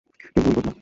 কেউ 0.21 0.29
গুলি 0.35 0.51
করবে 0.55 0.61
না। 0.65 0.71